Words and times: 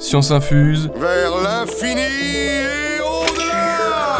Science 0.00 0.30
infuse. 0.30 0.90
Vers 0.96 1.42
l'infini 1.42 2.00
et 2.00 3.00
au-delà 3.02 4.18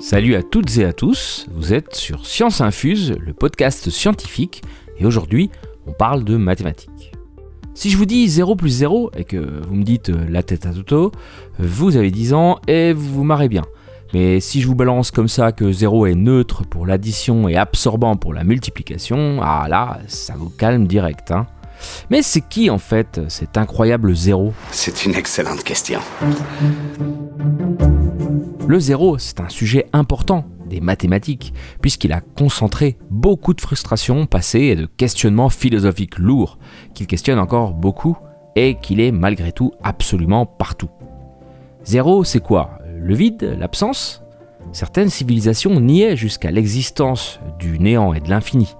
Salut 0.00 0.34
à 0.34 0.42
toutes 0.42 0.76
et 0.76 0.84
à 0.84 0.92
tous, 0.92 1.46
vous 1.54 1.72
êtes 1.72 1.94
sur 1.94 2.26
Science 2.26 2.60
Infuse, 2.60 3.14
le 3.20 3.32
podcast 3.32 3.90
scientifique, 3.90 4.64
et 4.98 5.06
aujourd'hui 5.06 5.50
on 5.86 5.92
parle 5.92 6.24
de 6.24 6.36
mathématiques. 6.36 7.12
Si 7.74 7.90
je 7.90 7.96
vous 7.96 8.06
dis 8.06 8.28
0 8.28 8.56
plus 8.56 8.70
0 8.70 9.12
et 9.16 9.22
que 9.22 9.36
vous 9.36 9.76
me 9.76 9.84
dites 9.84 10.10
euh, 10.10 10.26
la 10.28 10.42
tête 10.42 10.66
à 10.66 10.72
Toto, 10.72 11.12
vous 11.60 11.96
avez 11.96 12.10
10 12.10 12.34
ans 12.34 12.58
et 12.66 12.92
vous 12.92 13.08
vous 13.08 13.24
marrez 13.24 13.48
bien. 13.48 13.62
Mais 14.14 14.40
si 14.40 14.60
je 14.60 14.66
vous 14.66 14.74
balance 14.74 15.12
comme 15.12 15.28
ça 15.28 15.52
que 15.52 15.70
0 15.70 16.06
est 16.06 16.16
neutre 16.16 16.64
pour 16.64 16.86
l'addition 16.86 17.48
et 17.48 17.54
absorbant 17.54 18.16
pour 18.16 18.34
la 18.34 18.42
multiplication, 18.42 19.38
ah 19.42 19.68
là, 19.68 20.00
ça 20.08 20.34
vous 20.36 20.50
calme 20.50 20.88
direct. 20.88 21.30
Hein. 21.30 21.46
Mais 22.10 22.22
c'est 22.22 22.40
qui 22.40 22.70
en 22.70 22.78
fait 22.78 23.20
cet 23.28 23.56
incroyable 23.56 24.14
0 24.14 24.52
C'est 24.70 25.04
une 25.04 25.14
excellente 25.14 25.62
question. 25.62 26.00
Le 28.66 28.78
0, 28.78 29.18
c'est 29.18 29.40
un 29.40 29.48
sujet 29.48 29.86
important 29.92 30.46
des 30.66 30.80
mathématiques, 30.80 31.52
puisqu'il 31.82 32.12
a 32.12 32.20
concentré 32.20 32.96
beaucoup 33.10 33.52
de 33.52 33.60
frustrations 33.60 34.24
passées 34.26 34.60
et 34.60 34.76
de 34.76 34.86
questionnements 34.86 35.50
philosophiques 35.50 36.18
lourds, 36.18 36.58
qu'il 36.94 37.06
questionne 37.06 37.38
encore 37.38 37.74
beaucoup 37.74 38.16
et 38.56 38.76
qu'il 38.76 39.00
est 39.00 39.12
malgré 39.12 39.52
tout 39.52 39.72
absolument 39.82 40.46
partout. 40.46 40.88
0, 41.84 42.24
c'est 42.24 42.40
quoi? 42.40 42.78
Le 42.98 43.14
vide? 43.14 43.56
L'absence? 43.58 44.22
Certaines 44.72 45.10
civilisations 45.10 45.80
niaient 45.80 46.16
jusqu'à 46.16 46.50
l'existence 46.50 47.40
du 47.58 47.78
néant 47.78 48.14
et 48.14 48.20
de 48.20 48.30
l'infini. 48.30 48.74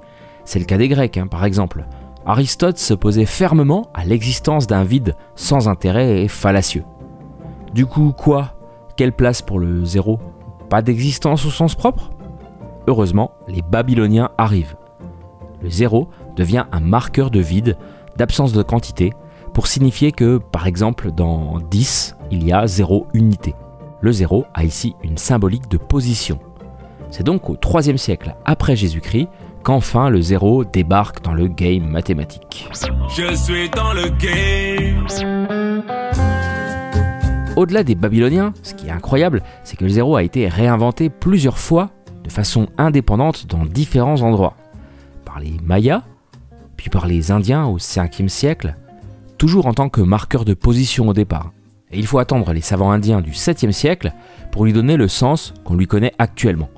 C'est 0.44 0.58
le 0.58 0.64
cas 0.64 0.78
des 0.78 0.88
Grecs, 0.88 1.18
hein, 1.18 1.26
par 1.26 1.44
exemple. 1.44 1.84
Aristote 2.24 2.78
s'opposait 2.78 3.26
fermement 3.26 3.88
à 3.94 4.04
l'existence 4.04 4.66
d'un 4.68 4.84
vide 4.84 5.16
sans 5.34 5.68
intérêt 5.68 6.22
et 6.22 6.28
fallacieux. 6.28 6.84
Du 7.74 7.86
coup, 7.86 8.12
quoi? 8.16 8.54
Quelle 8.96 9.12
place 9.12 9.42
pour 9.42 9.58
le 9.58 9.84
zéro? 9.84 10.20
Pas 10.70 10.82
d'existence 10.82 11.44
au 11.44 11.50
sens 11.50 11.74
propre? 11.74 12.12
Heureusement, 12.86 13.32
les 13.48 13.62
Babyloniens 13.62 14.30
arrivent. 14.38 14.76
Le 15.62 15.70
zéro 15.70 16.08
devient 16.36 16.64
un 16.70 16.80
marqueur 16.80 17.30
de 17.30 17.40
vide, 17.40 17.76
d'absence 18.16 18.52
de 18.52 18.62
quantité, 18.62 19.12
pour 19.52 19.66
signifier 19.66 20.12
que, 20.12 20.38
par 20.38 20.66
exemple, 20.66 21.10
dans 21.10 21.58
10, 21.70 22.16
il 22.30 22.44
y 22.44 22.52
a 22.52 22.66
zéro 22.66 23.06
unité. 23.14 23.54
Le 24.00 24.12
zéro 24.12 24.44
a 24.54 24.64
ici 24.64 24.94
une 25.02 25.18
symbolique 25.18 25.68
de 25.68 25.76
position. 25.76 26.38
C'est 27.12 27.24
donc 27.24 27.50
au 27.50 27.58
IIIe 27.62 27.98
siècle 27.98 28.34
après 28.46 28.74
Jésus-Christ 28.74 29.28
qu'enfin 29.62 30.08
le 30.08 30.22
zéro 30.22 30.64
débarque 30.64 31.22
dans 31.22 31.34
le 31.34 31.46
game 31.46 31.84
mathématique. 31.84 32.66
Je 32.72 33.34
suis 33.36 33.68
dans 33.68 33.92
le 33.92 34.08
game. 34.18 35.06
Au-delà 37.54 37.84
des 37.84 37.94
Babyloniens, 37.94 38.54
ce 38.62 38.72
qui 38.72 38.86
est 38.86 38.90
incroyable, 38.90 39.42
c'est 39.62 39.76
que 39.76 39.84
le 39.84 39.90
zéro 39.90 40.16
a 40.16 40.22
été 40.22 40.48
réinventé 40.48 41.10
plusieurs 41.10 41.58
fois 41.58 41.90
de 42.24 42.30
façon 42.30 42.68
indépendante 42.78 43.46
dans 43.46 43.66
différents 43.66 44.22
endroits. 44.22 44.56
Par 45.26 45.38
les 45.38 45.52
Mayas, 45.62 46.04
puis 46.78 46.88
par 46.88 47.06
les 47.06 47.30
Indiens 47.30 47.66
au 47.66 47.76
5e 47.76 48.28
siècle, 48.28 48.74
toujours 49.36 49.66
en 49.66 49.74
tant 49.74 49.90
que 49.90 50.00
marqueur 50.00 50.46
de 50.46 50.54
position 50.54 51.08
au 51.08 51.12
départ. 51.12 51.52
Et 51.90 51.98
il 51.98 52.06
faut 52.06 52.18
attendre 52.18 52.54
les 52.54 52.62
savants 52.62 52.90
indiens 52.90 53.20
du 53.20 53.32
7e 53.32 53.70
siècle 53.70 54.14
pour 54.50 54.64
lui 54.64 54.72
donner 54.72 54.96
le 54.96 55.08
sens 55.08 55.52
qu'on 55.62 55.76
lui 55.76 55.86
connaît 55.86 56.14
actuellement. 56.18 56.70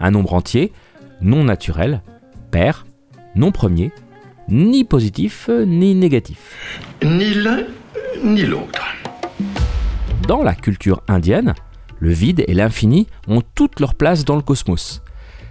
Un 0.00 0.10
nombre 0.10 0.34
entier, 0.34 0.72
non 1.20 1.44
naturel, 1.44 2.02
pair, 2.50 2.86
non 3.34 3.52
premier, 3.52 3.92
ni 4.48 4.84
positif 4.84 5.48
ni 5.66 5.94
négatif. 5.94 6.80
Ni 7.02 7.34
l'un, 7.34 7.64
ni 8.22 8.42
l'autre. 8.42 8.84
Dans 10.26 10.42
la 10.42 10.54
culture 10.54 11.02
indienne, 11.08 11.54
le 11.98 12.10
vide 12.10 12.44
et 12.46 12.54
l'infini 12.54 13.06
ont 13.28 13.42
toute 13.54 13.80
leur 13.80 13.94
place 13.94 14.24
dans 14.24 14.36
le 14.36 14.42
cosmos. 14.42 15.02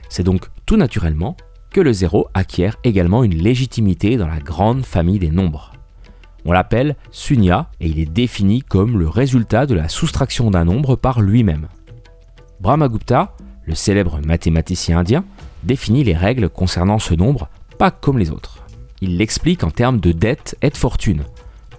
C'est 0.10 0.24
donc 0.24 0.48
tout 0.66 0.78
naturellement 0.78 1.38
que 1.72 1.82
le 1.82 1.94
zéro 1.94 2.28
acquiert 2.34 2.78
également 2.84 3.24
une 3.24 3.36
légitimité 3.36 4.18
dans 4.18 4.28
la 4.28 4.40
grande 4.40 4.86
famille 4.86 5.20
des 5.20 5.32
nombres. 5.32 5.74
On 6.46 6.52
l'appelle 6.52 6.96
sunya 7.12 7.70
et 7.80 7.88
il 7.88 8.00
est 8.00 8.12
défini 8.12 8.62
comme 8.62 9.00
le 9.00 9.08
résultat 9.08 9.66
de 9.66 9.74
la 9.74 9.90
soustraction 9.90 10.52
d'un 10.52 10.66
nombre 10.66 10.96
par 10.96 11.22
lui-même. 11.22 11.68
Brahmagupta, 12.60 13.36
le 13.66 13.76
célèbre 13.76 14.20
mathématicien 14.26 15.00
indien, 15.00 15.26
définit 15.64 16.04
les 16.04 16.16
règles 16.16 16.50
concernant 16.50 17.00
ce 17.00 17.14
nombre 17.14 17.50
pas 17.78 17.92
comme 17.92 18.20
les 18.20 18.32
autres. 18.32 18.66
Il 19.02 19.18
l'explique 19.18 19.64
en 19.64 19.72
termes 19.72 20.00
de 20.00 20.12
dette 20.12 20.58
et 20.62 20.70
de 20.70 20.78
fortune, 20.78 21.24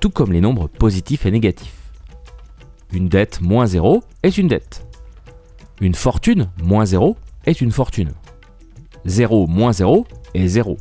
tout 0.00 0.10
comme 0.10 0.32
les 0.32 0.40
nombres 0.40 0.68
positifs 0.68 1.26
et 1.26 1.30
négatifs. 1.30 1.74
Une 2.92 3.08
dette 3.08 3.40
moins 3.40 3.66
0 3.66 4.02
est 4.22 4.38
une 4.38 4.48
dette. 4.48 4.86
Une 5.80 5.94
fortune 5.94 6.50
moins 6.62 6.84
0 6.84 7.16
est 7.46 7.60
une 7.60 7.72
fortune. 7.72 8.12
0 9.04 9.46
moins 9.46 9.72
0 9.72 10.06
est 10.34 10.46
0. 10.46 10.78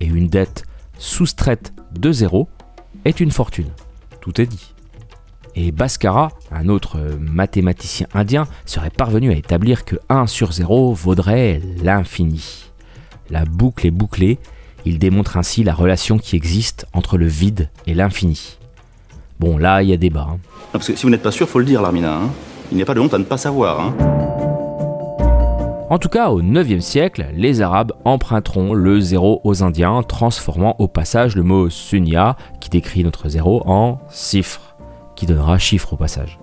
Et 0.00 0.06
une 0.06 0.28
dette 0.28 0.64
soustraite 0.98 1.72
de 1.92 2.12
0 2.12 2.48
est 3.04 3.20
une 3.20 3.30
fortune. 3.30 3.70
Tout 4.20 4.40
est 4.40 4.46
dit. 4.46 4.71
Et 5.54 5.70
Bhaskara, 5.70 6.30
un 6.50 6.68
autre 6.68 6.98
mathématicien 7.20 8.06
indien, 8.14 8.46
serait 8.64 8.90
parvenu 8.90 9.30
à 9.32 9.36
établir 9.36 9.84
que 9.84 9.96
1 10.08 10.26
sur 10.26 10.52
0 10.52 10.92
vaudrait 10.94 11.60
l'infini. 11.82 12.70
La 13.30 13.44
boucle 13.44 13.86
est 13.86 13.90
bouclée, 13.90 14.38
il 14.86 14.98
démontre 14.98 15.36
ainsi 15.36 15.62
la 15.62 15.74
relation 15.74 16.18
qui 16.18 16.36
existe 16.36 16.86
entre 16.92 17.18
le 17.18 17.26
vide 17.26 17.68
et 17.86 17.94
l'infini. 17.94 18.58
Bon, 19.40 19.58
là, 19.58 19.82
il 19.82 19.90
y 19.90 19.92
a 19.92 19.96
débat. 19.96 20.28
hein. 20.30 20.38
Parce 20.72 20.86
que 20.86 20.96
si 20.96 21.02
vous 21.04 21.10
n'êtes 21.10 21.22
pas 21.22 21.30
sûr, 21.30 21.48
faut 21.48 21.58
le 21.58 21.64
dire, 21.64 21.82
Larmina. 21.82 22.14
hein. 22.16 22.30
Il 22.70 22.76
n'y 22.76 22.82
a 22.82 22.86
pas 22.86 22.94
de 22.94 23.00
honte 23.00 23.12
à 23.12 23.18
ne 23.18 23.24
pas 23.24 23.36
savoir. 23.36 23.80
hein. 23.80 23.94
En 25.90 25.98
tout 25.98 26.08
cas, 26.08 26.30
au 26.30 26.40
9e 26.40 26.80
siècle, 26.80 27.26
les 27.36 27.60
Arabes 27.60 27.92
emprunteront 28.06 28.72
le 28.72 28.98
zéro 29.00 29.42
aux 29.44 29.62
Indiens, 29.62 30.02
transformant 30.02 30.74
au 30.78 30.88
passage 30.88 31.36
le 31.36 31.42
mot 31.42 31.68
sunya, 31.68 32.36
qui 32.60 32.70
décrit 32.70 33.04
notre 33.04 33.28
zéro, 33.28 33.62
en 33.66 33.98
sifre, 34.08 34.71
qui 35.22 35.26
donnera 35.26 35.56
chiffre 35.56 35.92
au 35.92 35.96
passage. 35.96 36.40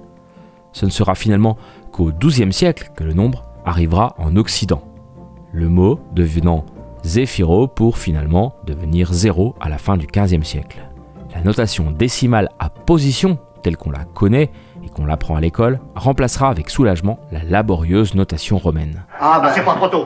Ce 0.72 0.86
ne 0.86 0.90
sera 0.90 1.14
finalement 1.14 1.58
qu'au 1.92 2.14
12e 2.14 2.54
siècle 2.54 2.92
que 2.96 3.04
le 3.04 3.12
nombre 3.12 3.44
arrivera 3.66 4.16
en 4.18 4.38
Occident, 4.38 4.82
le 5.52 5.68
mot 5.68 6.00
devenant 6.14 6.66
zéphiro 7.04 7.68
pour 7.68 7.98
finalement 7.98 8.56
devenir 8.66 9.12
zéro 9.12 9.54
à 9.60 9.68
la 9.68 9.80
fin 9.80 9.98
du 9.98 10.08
15e 10.08 10.46
siècle. 10.46 10.80
La 11.36 11.42
notation 11.42 11.92
décimale 11.92 12.48
à 12.58 12.70
position, 12.70 13.38
telle 13.64 13.76
qu'on 13.76 13.92
la 13.92 14.06
connaît 14.06 14.50
et 14.82 14.88
qu'on 14.88 15.06
l'apprend 15.06 15.36
à 15.36 15.42
l'école, 15.42 15.82
remplacera 15.96 16.48
avec 16.48 16.70
soulagement 16.70 17.20
la 17.34 17.44
laborieuse 17.44 18.16
notation 18.16 18.58
romaine. 18.58 19.04
Ah 19.20 19.42
bah 19.44 19.52
c'est 19.54 19.66
pas 19.66 19.76
trop 19.76 19.90
tôt. 19.90 20.06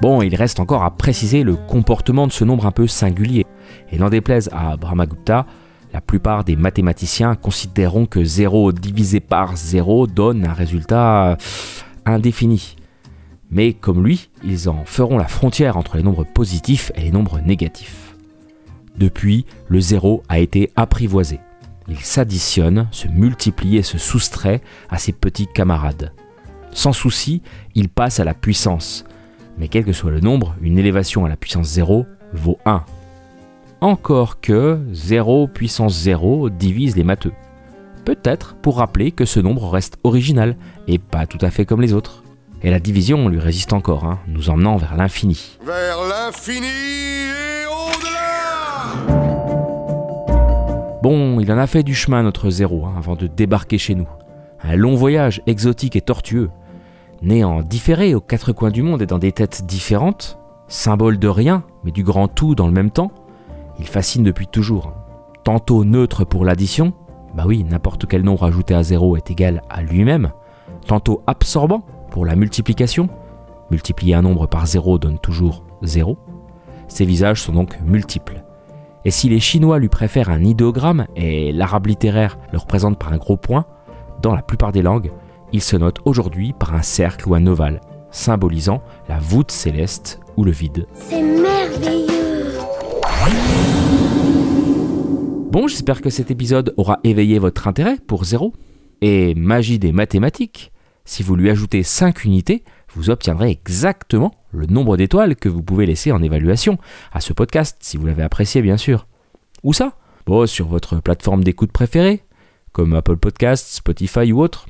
Bon, 0.00 0.22
il 0.22 0.34
reste 0.36 0.58
encore 0.58 0.84
à 0.84 0.90
préciser 0.90 1.42
le 1.42 1.54
comportement 1.54 2.26
de 2.26 2.32
ce 2.32 2.44
nombre 2.44 2.64
un 2.64 2.72
peu 2.72 2.86
singulier. 2.86 3.44
Et 3.92 3.98
n'en 3.98 4.08
déplaise 4.08 4.48
à 4.52 4.78
Brahmagupta, 4.78 5.44
la 5.94 6.00
plupart 6.00 6.42
des 6.42 6.56
mathématiciens 6.56 7.36
considéreront 7.36 8.06
que 8.06 8.24
0 8.24 8.72
divisé 8.72 9.20
par 9.20 9.56
0 9.56 10.08
donne 10.08 10.44
un 10.44 10.52
résultat 10.52 11.30
euh, 11.30 11.36
indéfini. 12.04 12.74
Mais 13.52 13.74
comme 13.74 14.04
lui, 14.04 14.28
ils 14.42 14.68
en 14.68 14.84
feront 14.84 15.18
la 15.18 15.28
frontière 15.28 15.76
entre 15.76 15.96
les 15.96 16.02
nombres 16.02 16.24
positifs 16.24 16.90
et 16.96 17.02
les 17.02 17.12
nombres 17.12 17.38
négatifs. 17.38 18.16
Depuis, 18.96 19.46
le 19.68 19.78
0 19.78 20.24
a 20.28 20.40
été 20.40 20.72
apprivoisé. 20.74 21.38
Il 21.86 22.00
s'additionne, 22.00 22.88
se 22.90 23.06
multiplie 23.06 23.76
et 23.76 23.84
se 23.84 23.96
soustrait 23.98 24.62
à 24.90 24.98
ses 24.98 25.12
petits 25.12 25.46
camarades. 25.46 26.12
Sans 26.72 26.92
souci, 26.92 27.40
il 27.76 27.88
passe 27.88 28.18
à 28.18 28.24
la 28.24 28.34
puissance. 28.34 29.04
Mais 29.58 29.68
quel 29.68 29.84
que 29.84 29.92
soit 29.92 30.10
le 30.10 30.20
nombre, 30.20 30.56
une 30.60 30.76
élévation 30.76 31.24
à 31.24 31.28
la 31.28 31.36
puissance 31.36 31.68
0 31.68 32.04
vaut 32.32 32.58
1. 32.66 32.84
Encore 33.84 34.40
que 34.40 34.80
0 34.92 35.46
puissance 35.46 35.92
0 35.92 36.48
divise 36.48 36.96
les 36.96 37.04
matheux. 37.04 37.34
Peut-être 38.06 38.56
pour 38.56 38.78
rappeler 38.78 39.12
que 39.12 39.26
ce 39.26 39.40
nombre 39.40 39.68
reste 39.68 39.98
original 40.04 40.56
et 40.88 40.98
pas 40.98 41.26
tout 41.26 41.36
à 41.42 41.50
fait 41.50 41.66
comme 41.66 41.82
les 41.82 41.92
autres. 41.92 42.24
Et 42.62 42.70
la 42.70 42.80
division 42.80 43.28
lui 43.28 43.38
résiste 43.38 43.74
encore, 43.74 44.06
hein, 44.06 44.20
nous 44.26 44.48
emmenant 44.48 44.78
vers 44.78 44.96
l'infini. 44.96 45.58
Vers 45.66 45.98
l'infini 46.08 46.66
et 46.66 47.66
au-delà 47.66 48.22
Bon, 51.02 51.38
il 51.40 51.52
en 51.52 51.58
a 51.58 51.66
fait 51.66 51.82
du 51.82 51.94
chemin 51.94 52.22
notre 52.22 52.48
zéro 52.48 52.86
hein, 52.86 52.94
avant 52.96 53.16
de 53.16 53.26
débarquer 53.26 53.76
chez 53.76 53.94
nous. 53.94 54.08
Un 54.62 54.76
long 54.76 54.94
voyage 54.94 55.42
exotique 55.46 55.96
et 55.96 56.00
tortueux. 56.00 56.48
Né 57.20 57.44
en 57.44 57.60
différé 57.60 58.14
aux 58.14 58.22
quatre 58.22 58.52
coins 58.52 58.70
du 58.70 58.82
monde 58.82 59.02
et 59.02 59.06
dans 59.06 59.18
des 59.18 59.32
têtes 59.32 59.66
différentes, 59.66 60.38
symbole 60.68 61.18
de 61.18 61.28
rien, 61.28 61.64
mais 61.84 61.92
du 61.92 62.02
grand 62.02 62.28
tout 62.28 62.54
dans 62.54 62.66
le 62.66 62.72
même 62.72 62.90
temps, 62.90 63.12
il 63.78 63.86
fascine 63.86 64.22
depuis 64.22 64.46
toujours. 64.46 64.92
Tantôt 65.42 65.84
neutre 65.84 66.24
pour 66.24 66.44
l'addition, 66.44 66.92
bah 67.34 67.44
oui, 67.46 67.64
n'importe 67.64 68.06
quel 68.06 68.22
nombre 68.22 68.44
ajouté 68.44 68.74
à 68.74 68.82
zéro 68.82 69.16
est 69.16 69.30
égal 69.30 69.62
à 69.68 69.82
lui-même. 69.82 70.32
Tantôt 70.86 71.22
absorbant 71.26 71.82
pour 72.10 72.24
la 72.24 72.36
multiplication, 72.36 73.08
multiplier 73.70 74.14
un 74.14 74.22
nombre 74.22 74.46
par 74.46 74.66
zéro 74.66 74.98
donne 74.98 75.18
toujours 75.18 75.64
zéro. 75.82 76.16
Ces 76.88 77.04
visages 77.04 77.42
sont 77.42 77.52
donc 77.52 77.78
multiples. 77.84 78.42
Et 79.04 79.10
si 79.10 79.28
les 79.28 79.40
Chinois 79.40 79.78
lui 79.78 79.88
préfèrent 79.88 80.30
un 80.30 80.42
idéogramme 80.42 81.06
et 81.16 81.52
l'arabe 81.52 81.86
littéraire 81.86 82.38
le 82.52 82.58
représente 82.58 82.98
par 82.98 83.12
un 83.12 83.18
gros 83.18 83.36
point, 83.36 83.66
dans 84.22 84.34
la 84.34 84.42
plupart 84.42 84.72
des 84.72 84.82
langues, 84.82 85.12
il 85.52 85.60
se 85.60 85.76
note 85.76 85.98
aujourd'hui 86.04 86.52
par 86.52 86.74
un 86.74 86.82
cercle 86.82 87.28
ou 87.28 87.34
un 87.34 87.46
ovale, 87.46 87.80
symbolisant 88.10 88.82
la 89.08 89.18
voûte 89.18 89.50
céleste 89.50 90.20
ou 90.36 90.44
le 90.44 90.52
vide. 90.52 90.86
C'est 90.94 91.22
merveilleux. 91.22 92.33
Bon, 95.50 95.68
j'espère 95.68 96.00
que 96.00 96.10
cet 96.10 96.30
épisode 96.30 96.74
aura 96.76 96.98
éveillé 97.04 97.38
votre 97.38 97.68
intérêt 97.68 97.96
pour 98.06 98.24
zéro. 98.24 98.52
Et 99.00 99.34
magie 99.34 99.78
des 99.78 99.92
mathématiques, 99.92 100.72
si 101.04 101.22
vous 101.22 101.36
lui 101.36 101.50
ajoutez 101.50 101.82
5 101.82 102.24
unités, 102.24 102.64
vous 102.94 103.10
obtiendrez 103.10 103.50
exactement 103.50 104.34
le 104.50 104.66
nombre 104.66 104.96
d'étoiles 104.96 105.36
que 105.36 105.48
vous 105.48 105.62
pouvez 105.62 105.86
laisser 105.86 106.10
en 106.12 106.22
évaluation 106.22 106.78
à 107.12 107.20
ce 107.20 107.32
podcast, 107.32 107.76
si 107.80 107.96
vous 107.96 108.06
l'avez 108.06 108.22
apprécié 108.22 108.62
bien 108.62 108.76
sûr. 108.76 109.06
Où 109.62 109.72
ça 109.72 109.92
Bon, 110.26 110.46
sur 110.46 110.66
votre 110.66 111.00
plateforme 111.00 111.44
d'écoute 111.44 111.70
préférée, 111.72 112.24
comme 112.72 112.94
Apple 112.94 113.16
Podcasts, 113.16 113.68
Spotify 113.68 114.32
ou 114.32 114.40
autre. 114.40 114.66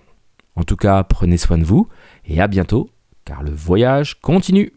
En 0.57 0.65
tout 0.65 0.77
cas, 0.77 1.03
prenez 1.05 1.37
soin 1.37 1.59
de 1.59 1.65
vous 1.65 1.89
et 2.27 2.41
à 2.41 2.47
bientôt, 2.49 2.91
car 3.25 3.43
le 3.43 3.53
voyage 3.53 4.21
continue. 4.21 4.73